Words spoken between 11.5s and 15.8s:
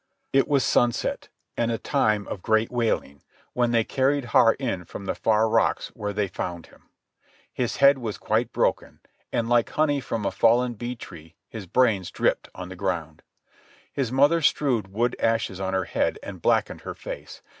brains dripped on the ground. His mother strewed wood ashes on